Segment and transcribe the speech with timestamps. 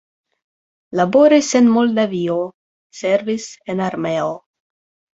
[0.99, 2.39] Laboris en Moldavio,
[3.05, 4.31] servis en armeo.